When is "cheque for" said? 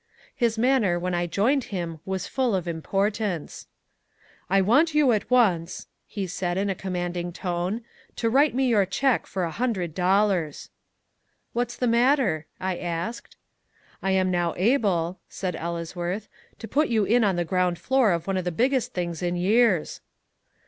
8.87-9.43